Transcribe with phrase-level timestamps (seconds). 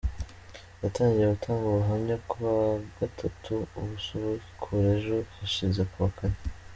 [0.83, 2.55] Yatangiye gutanga ubuhamya kuwa
[2.99, 6.39] gatatu, abusubukura ejo hashize kuwa kane.